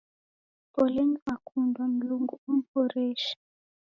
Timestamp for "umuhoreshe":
2.47-3.31